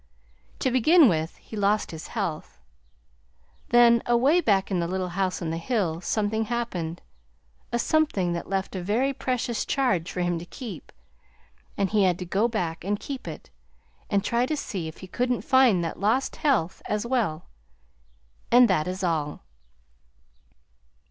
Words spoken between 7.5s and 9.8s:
a something that left a very precious